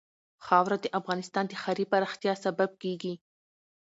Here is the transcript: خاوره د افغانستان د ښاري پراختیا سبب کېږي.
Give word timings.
خاوره 0.45 0.77
د 0.81 0.85
افغانستان 0.99 1.43
د 1.47 1.53
ښاري 1.61 1.85
پراختیا 1.91 2.33
سبب 2.45 2.69
کېږي. 2.83 3.13